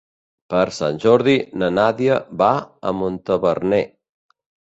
Per 0.51 0.61
Sant 0.77 0.95
Jordi 1.03 1.35
na 1.63 1.69
Nàdia 1.75 2.15
va 2.39 2.47
a 2.87 2.95
Montaverner. 3.03 3.83